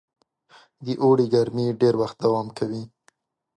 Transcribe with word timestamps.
د 0.85 0.87
اوړي 1.03 1.25
ګرمۍ 1.33 1.67
ډېر 1.81 1.93
وخت 2.01 2.17
دوام 2.23 2.47
کوي. 2.57 2.83